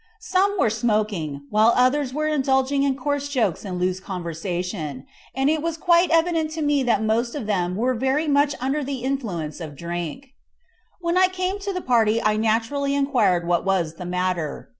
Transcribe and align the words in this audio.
Some 0.19 0.55
were 0.57 0.71
smoking, 0.71 1.43
while 1.51 1.73
others 1.75 2.11
were 2.11 2.25
indulging 2.27 2.81
in 2.81 2.95
coarse 2.97 3.29
jokes 3.29 3.63
and 3.63 3.79
loose 3.79 3.99
conversation, 3.99 5.05
and 5.35 5.47
it 5.47 5.61
was 5.61 5.77
quite 5.77 6.09
evident 6.09 6.49
to 6.53 6.63
me 6.63 6.81
that 6.81 7.03
most 7.03 7.35
of 7.35 7.45
them 7.45 7.75
were 7.75 7.93
very 7.93 8.27
much 8.27 8.55
under 8.59 8.83
the 8.83 9.03
influence 9.03 9.59
of 9.61 9.75
drink. 9.77 10.29
When 11.01 11.19
I 11.19 11.27
came 11.27 11.57
up 11.57 11.61
to 11.61 11.73
the 11.73 11.81
party 11.81 12.19
I 12.19 12.35
naturally 12.35 12.95
inquired 12.95 13.45
what 13.47 13.63
was 13.63 13.93
the 13.97 14.05
matter. 14.07 14.69